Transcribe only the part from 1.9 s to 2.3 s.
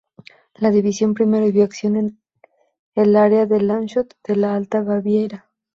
en